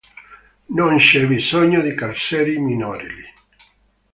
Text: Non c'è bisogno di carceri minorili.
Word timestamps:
Non 0.73 0.97
c'è 0.97 1.27
bisogno 1.27 1.81
di 1.83 1.93
carceri 1.93 2.57
minorili. 2.57 3.23